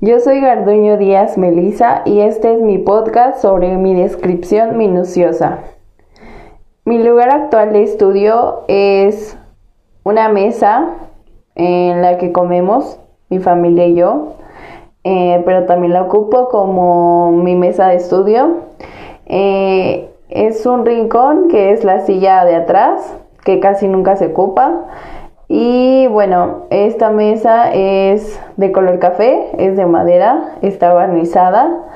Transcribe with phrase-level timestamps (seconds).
[0.00, 5.58] Yo soy Garduño Díaz Melisa y este es mi podcast sobre mi descripción minuciosa.
[6.84, 9.36] Mi lugar actual de estudio es
[10.04, 10.90] una mesa
[11.56, 14.34] en la que comemos, mi familia y yo,
[15.02, 18.58] eh, pero también la ocupo como mi mesa de estudio.
[19.26, 24.84] Eh, es un rincón que es la silla de atrás, que casi nunca se ocupa.
[25.48, 31.86] Y bueno, esta mesa es de color café, es de madera, está barnizada.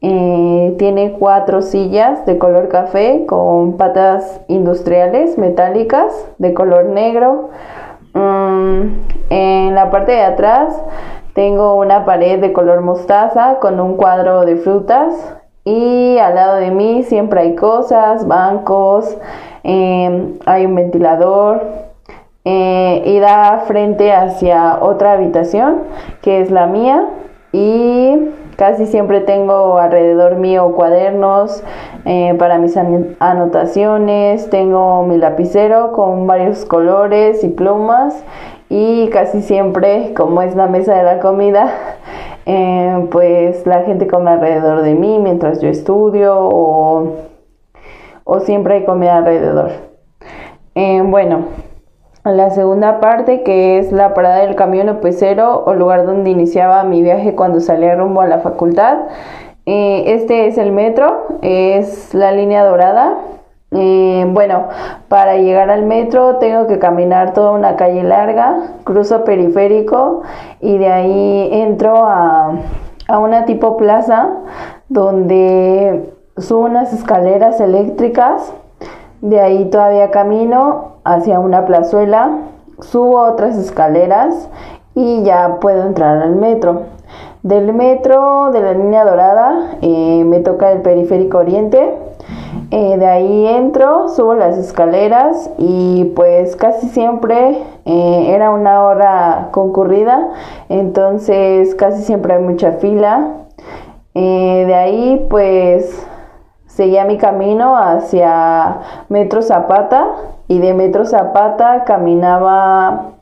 [0.00, 7.48] Eh, tiene cuatro sillas de color café con patas industriales metálicas de color negro.
[8.12, 8.82] Mm,
[9.30, 10.78] en la parte de atrás
[11.32, 15.14] tengo una pared de color mostaza con un cuadro de frutas
[15.64, 19.16] y al lado de mí siempre hay cosas, bancos,
[19.62, 21.87] em, hay un ventilador
[22.50, 25.82] eh, y da frente hacia otra habitación
[26.22, 27.06] que es la mía
[27.52, 31.62] y casi siempre tengo alrededor mío cuadernos
[32.06, 32.74] eh, para mis
[33.18, 38.24] anotaciones, tengo mi lapicero con varios colores y plumas
[38.70, 41.70] y casi siempre como es la mesa de la comida
[42.46, 47.12] eh, pues la gente come alrededor de mí mientras yo estudio o,
[48.40, 49.70] siempre hay comida alrededor.
[50.74, 51.67] Eh, bueno,
[52.24, 57.02] la segunda parte que es la parada del camión o o lugar donde iniciaba mi
[57.02, 58.98] viaje cuando salía rumbo a la facultad.
[59.66, 63.18] Eh, este es el metro, es la línea dorada
[63.70, 64.68] eh, bueno,
[65.08, 70.22] para llegar al metro tengo que caminar toda una calle larga, cruzo periférico
[70.60, 72.52] y de ahí entro a,
[73.08, 74.30] a una tipo plaza
[74.88, 78.54] donde subo unas escaleras eléctricas,
[79.20, 82.38] de ahí todavía camino hacia una plazuela,
[82.80, 84.50] subo otras escaleras
[84.94, 86.82] y ya puedo entrar al metro.
[87.42, 91.94] Del metro de la línea dorada eh, me toca el periférico oriente
[92.70, 99.48] eh, de ahí entro, subo las escaleras y pues casi siempre eh, era una hora
[99.52, 100.32] concurrida,
[100.68, 103.34] entonces casi siempre hay mucha fila.
[104.14, 106.04] De ahí pues
[106.66, 110.08] seguía mi camino hacia Metro Zapata
[110.48, 113.12] y de Metro Zapata caminaba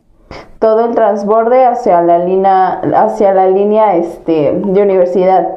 [0.58, 5.48] todo el transborde hacia la línea hacia la línea este, de universidad,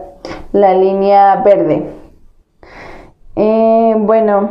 [0.51, 1.89] la línea verde.
[3.35, 4.49] Eh, bueno,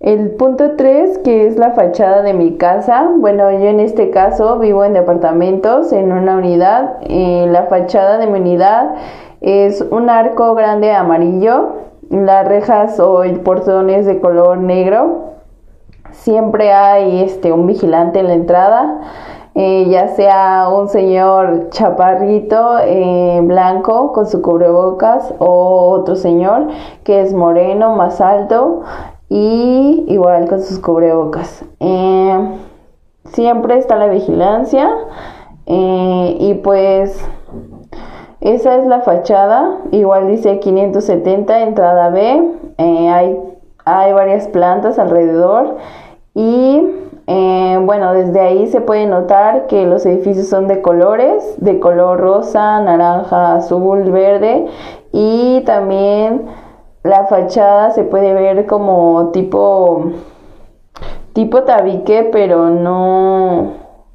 [0.00, 3.10] el punto 3, que es la fachada de mi casa.
[3.16, 6.98] Bueno, yo en este caso vivo en departamentos, en una unidad.
[7.02, 8.94] Eh, la fachada de mi unidad
[9.40, 11.70] es un arco grande amarillo.
[12.10, 15.27] Las rejas o el portón es de color negro.
[16.22, 19.00] Siempre hay este, un vigilante en la entrada.
[19.54, 26.68] Eh, ya sea un señor chaparrito eh, blanco con su cubrebocas o otro señor
[27.02, 28.82] que es moreno, más alto
[29.28, 31.64] y igual con sus cubrebocas.
[31.80, 32.58] Eh,
[33.24, 34.90] siempre está la vigilancia
[35.66, 37.20] y pues
[38.40, 43.38] esa es la fachada, igual dice 570 entrada B, hay,
[43.84, 45.76] hay varias plantas alrededor
[46.38, 46.80] y
[47.26, 52.20] eh, bueno, desde ahí se puede notar que los edificios son de colores, de color
[52.20, 54.66] rosa, naranja, azul, verde
[55.12, 56.46] y también
[57.02, 60.12] la fachada se puede ver como tipo
[61.32, 63.72] tipo tabique, pero no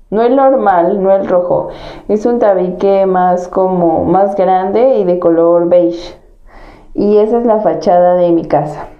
[0.09, 1.69] no el normal, no el rojo.
[2.07, 6.17] Es un tabique más como más grande y de color beige.
[6.93, 8.92] Y esa es la fachada de mi casa.